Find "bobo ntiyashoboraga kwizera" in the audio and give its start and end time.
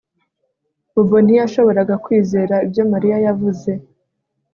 0.93-2.55